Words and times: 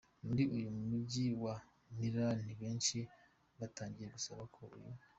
Muri 0.25 0.43
uyu 0.55 0.69
mujyi 0.87 1.25
wa 1.43 1.55
Milan 1.97 2.39
benshi 2.61 2.97
batangiye 3.59 4.07
gusaba 4.15 4.43
ko 4.55 4.61
uyu. 4.77 4.91